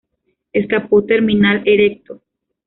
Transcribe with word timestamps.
Escapo 0.51 1.03
terminal, 1.03 1.61
erecto. 1.67 2.23